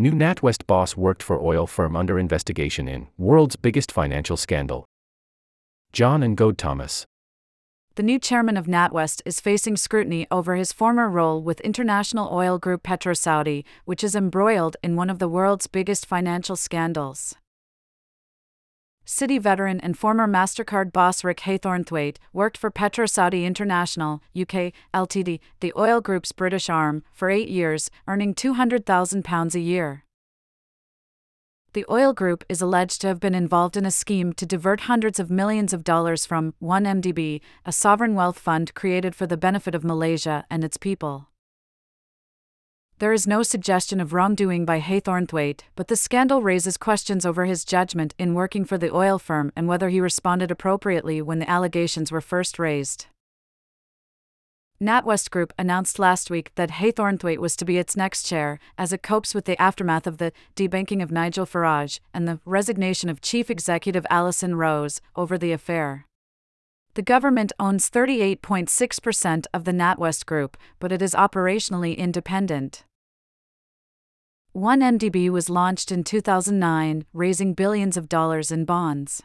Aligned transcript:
New 0.00 0.12
NatWest 0.12 0.66
boss 0.66 0.96
worked 0.96 1.22
for 1.22 1.38
oil 1.38 1.66
firm 1.66 1.94
under 1.94 2.18
investigation 2.18 2.88
in 2.88 3.08
world's 3.18 3.56
biggest 3.56 3.92
financial 3.92 4.34
scandal. 4.34 4.86
Jon 5.92 6.22
Ungoed-Thomas. 6.22 7.04
The 7.96 8.02
new 8.02 8.18
chairman 8.18 8.56
of 8.56 8.64
NatWest 8.64 9.20
is 9.26 9.42
facing 9.42 9.76
scrutiny 9.76 10.26
over 10.30 10.54
his 10.54 10.72
former 10.72 11.06
role 11.06 11.42
with 11.42 11.60
international 11.60 12.32
oil 12.32 12.58
group 12.58 12.82
PetroSaudi, 12.82 13.62
which 13.84 14.02
is 14.02 14.16
embroiled 14.16 14.78
in 14.82 14.96
one 14.96 15.10
of 15.10 15.18
the 15.18 15.28
world's 15.28 15.66
biggest 15.66 16.06
financial 16.06 16.56
scandals. 16.56 17.36
Citi 19.10 19.40
veteran 19.40 19.80
and 19.80 19.98
former 19.98 20.28
MasterCard 20.28 20.92
boss 20.92 21.24
Rick 21.24 21.38
Haythornthwaite 21.40 22.18
worked 22.32 22.56
for 22.56 22.70
PetroSaudi 22.70 23.44
International, 23.44 24.22
UK, 24.40 24.72
Ltd., 24.94 25.40
the 25.58 25.72
oil 25.76 26.00
group's 26.00 26.30
British 26.30 26.70
arm, 26.70 27.02
for 27.12 27.28
eight 27.28 27.48
years, 27.48 27.90
earning 28.06 28.34
£200,000 28.34 29.54
a 29.56 29.58
year. 29.58 30.04
The 31.72 31.84
oil 31.90 32.12
group 32.12 32.44
is 32.48 32.62
alleged 32.62 33.00
to 33.00 33.08
have 33.08 33.18
been 33.18 33.34
involved 33.34 33.76
in 33.76 33.84
a 33.84 33.90
scheme 33.90 34.32
to 34.34 34.46
divert 34.46 34.82
hundreds 34.82 35.18
of 35.18 35.28
millions 35.28 35.72
of 35.72 35.82
dollars 35.82 36.24
from 36.24 36.54
1MDB, 36.62 37.40
a 37.66 37.72
sovereign 37.72 38.14
wealth 38.14 38.38
fund 38.38 38.74
created 38.74 39.16
for 39.16 39.26
the 39.26 39.36
benefit 39.36 39.74
of 39.74 39.82
Malaysia 39.82 40.44
and 40.48 40.62
its 40.62 40.76
people. 40.76 41.29
There 43.00 43.14
is 43.14 43.26
no 43.26 43.42
suggestion 43.42 43.98
of 43.98 44.12
wrongdoing 44.12 44.66
by 44.66 44.78
Haythornthwaite, 44.78 45.62
but 45.74 45.88
the 45.88 45.96
scandal 45.96 46.42
raises 46.42 46.76
questions 46.76 47.24
over 47.24 47.46
his 47.46 47.64
judgment 47.64 48.14
in 48.18 48.34
working 48.34 48.66
for 48.66 48.76
the 48.76 48.94
oil 48.94 49.18
firm 49.18 49.52
and 49.56 49.66
whether 49.66 49.88
he 49.88 50.02
responded 50.02 50.50
appropriately 50.50 51.22
when 51.22 51.38
the 51.38 51.48
allegations 51.48 52.12
were 52.12 52.20
first 52.20 52.58
raised. 52.58 53.06
NatWest 54.82 55.30
Group 55.30 55.54
announced 55.58 55.98
last 55.98 56.28
week 56.28 56.52
that 56.56 56.72
Haythornthwaite 56.72 57.38
was 57.38 57.56
to 57.56 57.64
be 57.64 57.78
its 57.78 57.96
next 57.96 58.24
chair, 58.24 58.58
as 58.76 58.92
it 58.92 59.02
copes 59.02 59.34
with 59.34 59.46
the 59.46 59.58
aftermath 59.58 60.06
of 60.06 60.18
the 60.18 60.32
debanking 60.54 61.02
of 61.02 61.10
Nigel 61.10 61.46
Farage 61.46 62.00
and 62.12 62.28
the 62.28 62.40
resignation 62.44 63.08
of 63.08 63.22
Chief 63.22 63.50
Executive 63.50 64.04
Alison 64.10 64.56
Rose 64.56 65.00
over 65.16 65.38
the 65.38 65.52
affair. 65.52 66.04
The 66.94 67.02
government 67.02 67.52
owns 67.58 67.88
38.6% 67.88 69.46
of 69.54 69.64
the 69.64 69.72
NatWest 69.72 70.26
Group, 70.26 70.58
but 70.78 70.92
it 70.92 71.00
is 71.00 71.14
operationally 71.14 71.96
independent. 71.96 72.84
1MDB 74.54 75.30
was 75.30 75.48
launched 75.48 75.92
in 75.92 76.02
2009, 76.02 77.04
raising 77.12 77.54
billions 77.54 77.96
of 77.96 78.08
dollars 78.08 78.50
in 78.50 78.64
bonds. 78.64 79.22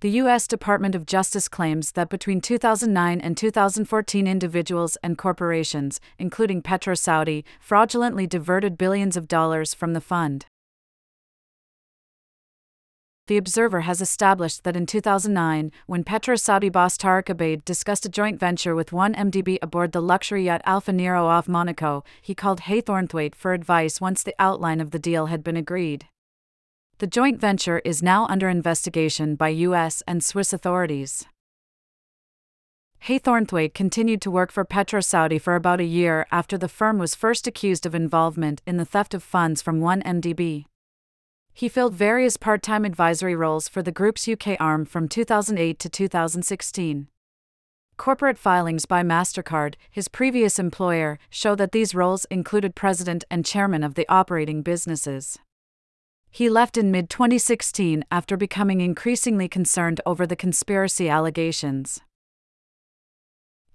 The 0.00 0.10
U.S. 0.10 0.46
Department 0.46 0.94
of 0.94 1.06
Justice 1.06 1.48
claims 1.48 1.92
that 1.92 2.10
between 2.10 2.42
2009 2.42 3.18
and 3.18 3.34
2014, 3.34 4.26
individuals 4.26 4.98
and 5.02 5.16
corporations, 5.16 6.00
including 6.18 6.60
PetroSaudi, 6.60 7.44
fraudulently 7.60 8.26
diverted 8.26 8.76
billions 8.76 9.16
of 9.16 9.26
dollars 9.26 9.72
from 9.72 9.94
the 9.94 10.02
fund. 10.02 10.44
The 13.28 13.38
Observer 13.38 13.80
has 13.80 14.00
established 14.00 14.62
that 14.62 14.76
in 14.76 14.86
2009, 14.86 15.72
when 15.86 16.04
PetroSaudi 16.04 16.70
boss 16.70 16.96
Tarek 16.96 17.24
Obaid 17.24 17.64
discussed 17.64 18.06
a 18.06 18.08
joint 18.08 18.38
venture 18.38 18.76
with 18.76 18.90
1MDB 18.90 19.58
aboard 19.60 19.90
the 19.90 20.00
luxury 20.00 20.44
yacht 20.44 20.62
Alfa 20.64 20.92
Nero 20.92 21.26
off 21.26 21.48
Monaco, 21.48 22.04
he 22.22 22.36
called 22.36 22.60
Haythornthwaite 22.60 23.34
for 23.34 23.52
advice 23.52 24.00
once 24.00 24.22
the 24.22 24.34
outline 24.38 24.80
of 24.80 24.92
the 24.92 25.00
deal 25.00 25.26
had 25.26 25.42
been 25.42 25.56
agreed. 25.56 26.06
The 26.98 27.08
joint 27.08 27.40
venture 27.40 27.80
is 27.84 28.00
now 28.00 28.26
under 28.28 28.48
investigation 28.48 29.34
by 29.34 29.48
U.S. 29.48 30.04
and 30.06 30.22
Swiss 30.22 30.52
authorities. 30.52 31.26
Haythornthwaite 33.06 33.74
continued 33.74 34.22
to 34.22 34.30
work 34.30 34.52
for 34.52 34.64
PetroSaudi 34.64 35.40
for 35.40 35.56
about 35.56 35.80
a 35.80 35.84
year 35.84 36.28
after 36.30 36.56
the 36.56 36.68
firm 36.68 36.98
was 36.98 37.16
first 37.16 37.48
accused 37.48 37.86
of 37.86 37.94
involvement 37.94 38.62
in 38.68 38.76
the 38.76 38.84
theft 38.84 39.14
of 39.14 39.24
funds 39.24 39.60
from 39.62 39.80
1MDB. 39.80 40.66
He 41.58 41.70
filled 41.70 41.94
various 41.94 42.36
part 42.36 42.62
time 42.62 42.84
advisory 42.84 43.34
roles 43.34 43.66
for 43.66 43.80
the 43.80 43.90
group's 43.90 44.28
UK 44.28 44.60
arm 44.60 44.84
from 44.84 45.08
2008 45.08 45.78
to 45.78 45.88
2016. 45.88 47.08
Corporate 47.96 48.36
filings 48.36 48.84
by 48.84 49.02
MasterCard, 49.02 49.76
his 49.90 50.06
previous 50.06 50.58
employer, 50.58 51.18
show 51.30 51.54
that 51.54 51.72
these 51.72 51.94
roles 51.94 52.26
included 52.26 52.74
president 52.74 53.24
and 53.30 53.46
chairman 53.46 53.82
of 53.82 53.94
the 53.94 54.04
operating 54.06 54.60
businesses. 54.60 55.38
He 56.30 56.50
left 56.50 56.76
in 56.76 56.90
mid 56.90 57.08
2016 57.08 58.04
after 58.10 58.36
becoming 58.36 58.82
increasingly 58.82 59.48
concerned 59.48 60.02
over 60.04 60.26
the 60.26 60.36
conspiracy 60.36 61.08
allegations. 61.08 62.02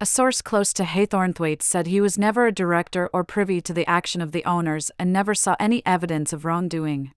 A 0.00 0.06
source 0.06 0.40
close 0.40 0.72
to 0.74 0.84
Haythornthwaite 0.84 1.62
said 1.62 1.88
he 1.88 2.00
was 2.00 2.16
never 2.16 2.46
a 2.46 2.52
director 2.52 3.10
or 3.12 3.24
privy 3.24 3.60
to 3.62 3.72
the 3.72 3.88
action 3.90 4.20
of 4.20 4.30
the 4.30 4.44
owners 4.44 4.92
and 5.00 5.12
never 5.12 5.34
saw 5.34 5.56
any 5.58 5.84
evidence 5.84 6.32
of 6.32 6.44
wrongdoing. 6.44 7.10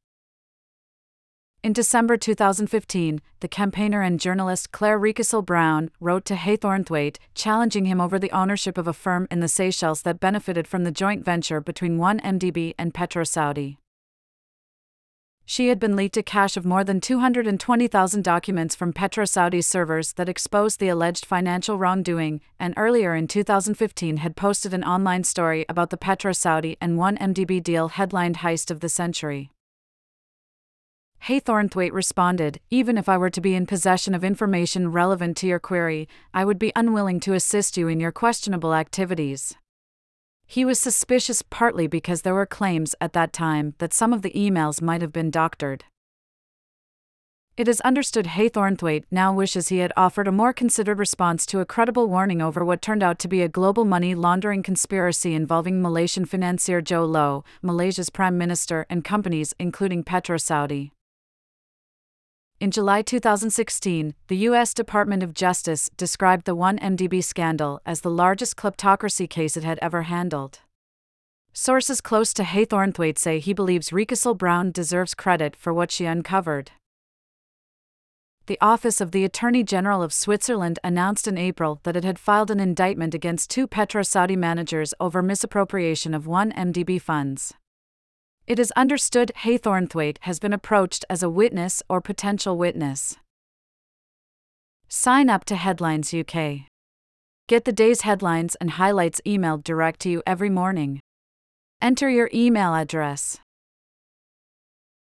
In 1.66 1.74
December 1.74 2.16
2015, 2.16 3.22
the 3.40 3.48
campaigner 3.48 4.04
and 4.04 4.20
journalist 4.20 4.72
Clare 4.72 5.00
Rewcastle 5.00 5.42
Brown 5.42 5.90
wrote 6.00 6.24
to 6.26 6.36
Haythornthwaite, 6.36 7.18
challenging 7.34 7.86
him 7.86 8.00
over 8.00 8.20
the 8.20 8.30
ownership 8.30 8.78
of 8.78 8.88
a 8.88 8.94
firm 8.94 9.28
in 9.32 9.40
the 9.40 9.48
Seychelles 9.48 10.04
that 10.04 10.20
benefited 10.20 10.68
from 10.68 10.84
the 10.84 10.92
joint 10.92 11.26
venture 11.26 11.60
between 11.60 11.98
1MDB 11.98 12.76
and 12.78 12.94
PetroSaudi. 12.94 13.78
She 15.48 15.70
had 15.70 15.80
been 15.80 15.96
leaked 15.96 16.18
a 16.18 16.22
cache 16.22 16.56
of 16.56 16.68
more 16.68 16.84
than 16.84 17.02
220,000 17.02 18.24
documents 18.24 18.76
from 18.76 18.94
PetroSaudi's 18.94 19.66
servers 19.66 20.14
that 20.14 20.30
exposed 20.30 20.80
the 20.80 20.90
alleged 20.90 21.26
financial 21.26 21.80
wrongdoing, 21.80 22.42
and 22.60 22.76
earlier 22.78 23.16
in 23.16 23.28
2015 23.28 24.18
had 24.18 24.36
posted 24.36 24.72
an 24.76 24.84
online 24.84 25.24
story 25.24 25.66
about 25.68 25.90
the 25.90 25.98
PetroSaudi 25.98 26.78
and 26.80 27.00
1MDB 27.00 27.64
deal 27.64 27.88
headlined 27.88 28.38
Heist 28.38 28.70
of 28.70 28.82
the 28.82 28.90
Century. 28.90 29.50
Haythornthwaite 31.28 31.92
responded, 31.92 32.60
Even 32.70 33.00
if 33.00 33.10
I 33.10 33.18
were 33.18 33.32
to 33.32 33.42
be 33.42 33.56
in 33.56 33.66
possession 33.66 34.14
of 34.14 34.24
information 34.24 34.92
relevant 34.92 35.36
to 35.38 35.48
your 35.48 35.58
query, 35.58 36.08
I 36.36 36.46
would 36.46 36.60
be 36.60 36.72
unwilling 36.76 37.20
to 37.22 37.34
assist 37.34 37.78
you 37.78 37.88
in 37.88 38.00
your 38.00 38.12
questionable 38.12 38.76
activities. 38.76 39.56
He 40.46 40.64
was 40.64 40.80
suspicious 40.80 41.42
partly 41.42 41.88
because 41.88 42.22
there 42.22 42.36
were 42.36 42.46
claims 42.46 42.94
at 43.02 43.14
that 43.14 43.34
time 43.34 43.74
that 43.80 43.92
some 43.92 44.14
of 44.14 44.22
the 44.22 44.34
emails 44.34 44.84
might 44.84 45.02
have 45.02 45.12
been 45.12 45.32
doctored. 45.32 45.86
It 47.58 47.68
is 47.68 47.82
understood 47.82 48.28
Haythornthwaite 48.28 49.06
now 49.10 49.34
wishes 49.34 49.70
he 49.70 49.80
had 49.80 49.94
offered 49.98 50.28
a 50.28 50.32
more 50.32 50.54
considered 50.54 51.00
response 51.00 51.48
to 51.48 51.60
a 51.60 51.66
credible 51.66 52.08
warning 52.08 52.40
over 52.40 52.64
what 52.64 52.84
turned 52.84 53.02
out 53.02 53.18
to 53.18 53.28
be 53.28 53.42
a 53.42 53.50
global 53.50 53.84
money 53.84 54.14
laundering 54.14 54.62
conspiracy 54.62 55.34
involving 55.34 55.82
Malaysian 55.82 56.26
financier 56.26 56.84
Jho 56.84 57.10
Low, 57.10 57.44
Malaysia's 57.64 58.12
prime 58.12 58.38
minister, 58.38 58.86
and 58.92 59.04
companies 59.04 59.56
including 59.58 60.04
PetroSaudi. 60.04 60.92
In 62.58 62.72
July 62.72 63.02
2016, 63.02 64.16
the 64.28 64.38
U.S. 64.38 64.74
Department 64.74 65.22
of 65.22 65.34
Justice 65.34 65.90
described 65.98 66.46
the 66.46 66.56
1MDB 66.56 67.22
scandal 67.22 67.82
as 67.86 68.00
the 68.00 68.10
largest 68.10 68.56
kleptocracy 68.56 69.30
case 69.30 69.58
it 69.58 69.66
had 69.66 69.78
ever 69.82 70.04
handled. 70.04 70.60
Sources 71.52 72.00
close 72.00 72.34
to 72.34 72.44
Haythornthwaite 72.44 73.18
say 73.18 73.40
he 73.40 73.54
believes 73.54 73.92
Rewcastle 73.92 74.36
Brown 74.36 74.72
deserves 74.72 75.14
credit 75.14 75.54
for 75.54 75.74
what 75.74 75.92
she 75.92 76.06
uncovered. 76.06 76.72
The 78.46 78.58
Office 78.62 79.02
of 79.02 79.12
the 79.12 79.26
Attorney 79.26 79.64
General 79.64 80.02
of 80.02 80.14
Switzerland 80.14 80.80
announced 80.82 81.28
in 81.28 81.38
April 81.38 81.82
that 81.84 81.98
it 81.98 82.06
had 82.06 82.18
filed 82.18 82.52
an 82.52 82.62
indictment 82.62 83.14
against 83.14 83.50
two 83.50 83.68
PetroSaudi 83.68 84.38
managers 84.38 84.94
over 84.98 85.22
misappropriation 85.22 86.14
of 86.14 86.24
1MDB 86.24 87.02
funds. 87.02 87.54
It 88.48 88.60
is 88.60 88.72
understood 88.76 89.32
Haythornthwaite 89.44 90.18
has 90.22 90.38
been 90.38 90.54
approached 90.54 91.04
as 91.10 91.24
a 91.24 91.30
witness 91.30 91.82
or 91.90 92.00
potential 92.00 92.58
witness. 92.58 93.18
Sign 94.88 95.32
up 95.32 95.46
to 95.46 95.56
Headlines 95.56 96.14
UK. 96.14 96.68
Get 97.48 97.66
the 97.66 97.74
day's 97.74 98.02
headlines 98.02 98.54
and 98.62 98.72
highlights 98.72 99.20
emailed 99.26 99.64
direct 99.64 100.00
to 100.02 100.10
you 100.10 100.22
every 100.28 100.52
morning. 100.52 101.00
Enter 101.82 102.08
your 102.08 102.30
email 102.36 102.76
address. 102.76 103.40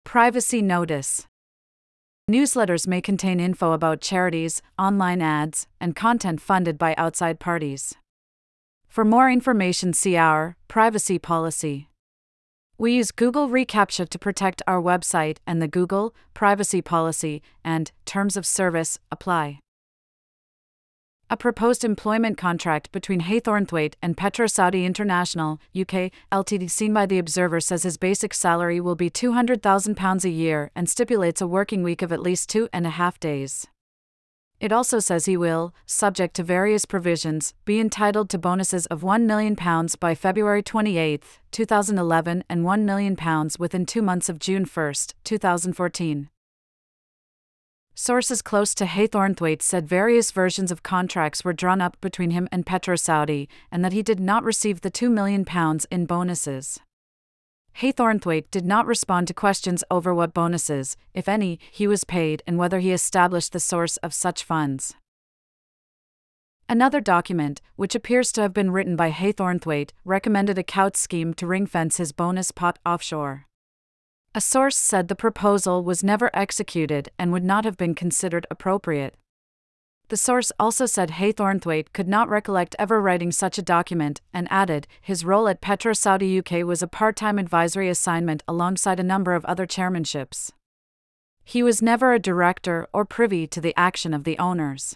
Privacy 0.06 0.62
Notice 0.62 1.26
Newsletters 2.32 2.88
may 2.88 3.02
contain 3.02 3.42
info 3.42 3.74
about 3.74 4.00
charities, 4.00 4.62
online 4.80 5.22
ads, 5.22 5.68
and 5.82 5.98
content 5.98 6.40
funded 6.40 6.78
by 6.78 6.96
outside 6.98 7.42
parties. 7.42 7.94
For 8.88 9.04
more 9.04 9.30
information, 9.30 9.92
see 9.92 10.16
our 10.16 10.56
privacy 10.70 11.20
policy. 11.20 11.90
We 12.80 12.94
use 12.94 13.12
Google 13.12 13.50
reCAPTCHA 13.50 14.10
to 14.10 14.20
protect 14.20 14.62
our 14.68 14.80
website, 14.80 15.38
and 15.48 15.60
the 15.60 15.68
Google 15.68 16.14
privacy 16.36 16.80
policy 16.80 17.42
and 17.64 17.92
terms 18.06 18.38
of 18.38 18.46
service 18.46 19.00
apply. 19.12 19.60
A 21.30 21.36
proposed 21.36 21.84
employment 21.84 22.38
contract 22.38 22.92
between 22.92 23.22
Haythornthwaite 23.22 23.96
and 24.02 24.16
PetroSaudi 24.16 24.86
International, 24.86 25.60
UK, 25.76 26.12
Ltd, 26.32 26.70
seen 26.70 26.94
by 26.94 27.08
the 27.08 27.18
Observer, 27.18 27.60
says 27.60 27.82
his 27.82 27.98
basic 27.98 28.34
salary 28.34 28.80
will 28.80 28.96
be 28.96 29.10
£200,000 29.10 30.24
a 30.24 30.30
year 30.30 30.70
and 30.76 30.88
stipulates 30.88 31.42
a 31.42 31.48
working 31.48 31.82
week 31.82 32.04
of 32.04 32.12
at 32.12 32.22
least 32.22 32.48
two 32.48 32.70
and 32.72 32.86
a 32.86 32.92
half 32.92 33.20
days. 33.20 33.66
It 34.60 34.72
also 34.72 34.98
says 34.98 35.26
he 35.26 35.38
will, 35.38 35.74
subject 35.86 36.36
to 36.36 36.44
various 36.44 36.86
provisions, 36.86 37.54
be 37.64 37.80
entitled 37.80 38.30
to 38.32 38.40
bonuses 38.40 38.88
of 38.88 39.02
£1 39.02 39.24
million 39.26 39.56
by 40.00 40.16
February 40.16 40.64
28, 40.64 41.24
2011 41.52 42.44
and 42.50 42.66
£1 42.66 42.82
million 42.82 43.50
within 43.60 43.86
two 43.86 44.02
months 44.02 44.30
of 44.30 44.40
June 44.40 44.66
1, 44.66 44.94
2014. 45.24 46.30
Sources 47.94 48.42
close 48.42 48.74
to 48.76 48.86
Haythornthwaite 48.86 49.62
said 49.62 49.88
various 49.88 50.32
versions 50.32 50.72
of 50.72 50.84
contracts 50.84 51.44
were 51.44 51.54
drawn 51.54 51.82
up 51.82 52.00
between 52.02 52.32
him 52.32 52.48
and 52.52 52.66
PetroSaudi, 52.66 53.48
and 53.72 53.86
that 53.86 53.94
he 53.94 54.02
did 54.04 54.20
not 54.20 54.44
receive 54.44 54.82
the 54.82 54.92
£2 54.92 55.12
million 55.12 55.46
in 55.92 56.06
bonuses. 56.06 56.80
Haythornthwaite 57.80 58.50
did 58.50 58.66
not 58.66 58.88
respond 58.88 59.28
to 59.28 59.36
questions 59.36 59.84
over 59.92 60.12
what 60.12 60.34
bonuses, 60.34 60.98
if 61.14 61.30
any, 61.30 61.60
he 61.72 61.86
was 61.86 62.04
paid 62.04 62.42
and 62.48 62.58
whether 62.58 62.80
he 62.80 62.92
established 62.92 63.54
the 63.54 63.60
source 63.60 63.98
of 63.98 64.16
such 64.16 64.44
funds. 64.44 64.96
Another 66.68 67.00
document, 67.00 67.62
which 67.76 67.94
appears 67.94 68.32
to 68.32 68.42
have 68.42 68.52
been 68.52 68.72
written 68.72 68.96
by 68.96 69.12
Haythornthwaite, 69.12 69.92
recommended 70.04 70.58
a 70.58 70.64
Coutts 70.64 71.00
scheme 71.00 71.36
to 71.36 71.46
ring 71.46 71.68
fence 71.68 71.98
his 71.98 72.12
bonus 72.12 72.52
pot 72.52 72.80
offshore. 72.84 73.46
A 74.34 74.42
source 74.42 74.76
said 74.76 75.08
the 75.08 75.16
proposal 75.16 75.84
was 75.84 76.04
never 76.04 76.32
executed 76.34 77.10
and 77.20 77.32
would 77.32 77.44
not 77.44 77.64
have 77.64 77.78
been 77.78 77.94
considered 77.94 78.48
appropriate. 78.50 79.16
The 80.10 80.18
source 80.18 80.54
also 80.58 80.86
said 80.86 81.12
Haythornthwaite 81.12 81.92
could 81.92 82.08
not 82.08 82.30
recollect 82.30 82.78
ever 82.80 83.02
writing 83.02 83.32
such 83.32 83.58
a 83.58 83.62
document, 83.62 84.22
and 84.34 84.48
added, 84.50 84.88
his 85.02 85.26
role 85.26 85.50
at 85.50 85.62
PetroSaudi 85.62 86.40
UK 86.40 86.66
was 86.66 86.82
a 86.82 86.88
part 86.88 87.18
time 87.18 87.38
advisory 87.38 87.90
assignment 87.90 88.42
alongside 88.48 89.02
a 89.02 89.04
number 89.04 89.34
of 89.34 89.44
other 89.46 89.68
chairmanships. 89.68 90.52
He 91.44 91.62
was 91.62 91.82
never 91.82 92.14
a 92.14 92.20
director 92.20 92.88
or 92.94 93.04
privy 93.04 93.48
to 93.48 93.60
the 93.60 93.74
action 93.78 94.14
of 94.14 94.24
the 94.24 94.38
owners. 94.40 94.96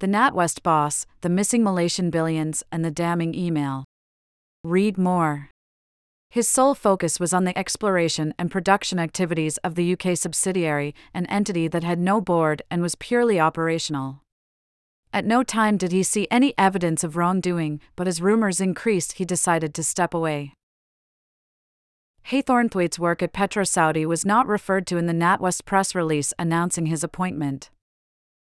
The 0.00 0.08
NatWest 0.08 0.62
boss, 0.62 1.06
the 1.20 1.28
missing 1.28 1.62
Malaysian 1.62 2.10
billions, 2.10 2.64
and 2.72 2.84
the 2.84 2.90
damning 2.90 3.34
email. 3.34 3.84
Read 4.64 4.98
more. 4.98 5.50
His 6.30 6.46
sole 6.46 6.74
focus 6.74 7.18
was 7.18 7.32
on 7.32 7.44
the 7.44 7.58
exploration 7.58 8.34
and 8.38 8.50
production 8.50 8.98
activities 8.98 9.56
of 9.58 9.76
the 9.76 9.92
UK 9.94 10.16
subsidiary, 10.16 10.94
an 11.14 11.24
entity 11.26 11.68
that 11.68 11.84
had 11.84 11.98
no 11.98 12.20
board 12.20 12.60
and 12.70 12.82
was 12.82 12.94
purely 12.94 13.40
operational. 13.40 14.20
At 15.10 15.24
no 15.24 15.42
time 15.42 15.78
did 15.78 15.90
he 15.90 16.02
see 16.02 16.28
any 16.30 16.52
evidence 16.58 17.02
of 17.02 17.16
wrongdoing, 17.16 17.80
but 17.96 18.06
as 18.06 18.20
rumors 18.20 18.60
increased, 18.60 19.12
he 19.14 19.24
decided 19.24 19.72
to 19.74 19.82
step 19.82 20.12
away. 20.12 20.52
Haythornthwaite's 22.26 22.98
work 22.98 23.22
at 23.22 23.32
PetroSaudi 23.32 24.04
was 24.04 24.26
not 24.26 24.46
referred 24.46 24.86
to 24.88 24.98
in 24.98 25.06
the 25.06 25.14
NatWest 25.14 25.64
press 25.64 25.94
release 25.94 26.34
announcing 26.38 26.86
his 26.86 27.02
appointment. 27.02 27.70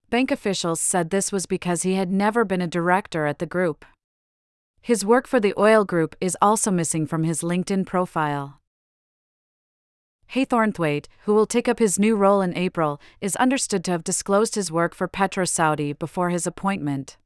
Bank 0.09 0.31
officials 0.31 0.79
said 0.79 1.09
this 1.09 1.29
was 1.29 1.45
because 1.45 1.81
he 1.81 1.95
had 1.95 2.09
never 2.09 2.45
been 2.45 2.61
a 2.61 2.67
director 2.67 3.25
at 3.25 3.39
the 3.39 3.45
group. 3.45 3.83
His 4.85 5.03
work 5.03 5.25
for 5.25 5.39
the 5.39 5.55
oil 5.57 5.83
group 5.83 6.15
is 6.21 6.37
also 6.39 6.69
missing 6.69 7.07
from 7.07 7.23
his 7.23 7.41
LinkedIn 7.41 7.87
profile. 7.87 8.61
Haythornthwaite, 10.35 11.07
who 11.23 11.33
will 11.33 11.47
take 11.47 11.67
up 11.67 11.79
his 11.79 11.97
new 11.97 12.15
role 12.15 12.39
in 12.39 12.55
April, 12.55 13.01
is 13.19 13.35
understood 13.37 13.83
to 13.85 13.91
have 13.91 14.03
disclosed 14.03 14.53
his 14.53 14.71
work 14.71 14.93
for 14.93 15.07
PetroSaudi 15.07 15.97
before 15.97 16.29
his 16.29 16.45
appointment. 16.45 17.17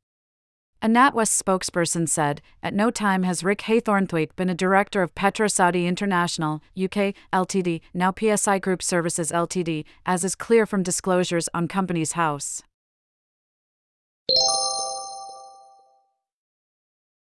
A 0.81 0.88
NatWest 0.88 1.44
spokesperson 1.44 2.07
said, 2.07 2.41
At 2.63 2.73
no 2.73 2.91
time 2.91 3.23
has 3.23 3.44
Rick 3.44 3.63
Haythornthwaite 3.63 4.38
been 4.38 4.50
a 4.50 4.56
director 4.56 5.03
of 5.03 5.13
PetroSaudi 5.13 5.85
International, 5.85 6.61
UK, 6.81 7.13
Ltd., 7.33 7.81
now 7.94 8.13
PSI 8.17 8.59
Group 8.59 8.81
Services 8.81 9.33
Ltd., 9.33 9.83
as 10.06 10.23
is 10.23 10.33
clear 10.33 10.65
from 10.65 10.81
disclosures 10.81 11.50
on 11.53 11.67
Companies 11.67 12.13
House. 12.13 12.63